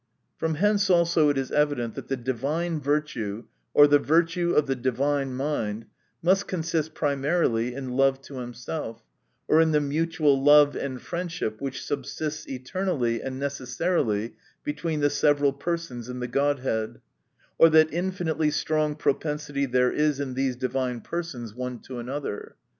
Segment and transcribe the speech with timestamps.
[0.35, 4.75] From hence also it is evident, that the divine virtue, or the virtue of the
[4.75, 5.85] di vine mind,
[6.23, 9.03] must consist primarily in love to himself,
[9.47, 14.33] or in the mutual love and friendship which subsists eternally and necessarily
[14.63, 16.99] between the several persons in the Godhead,
[17.59, 22.55] or that infinitely strong propensity there is in these divine per sons one to another.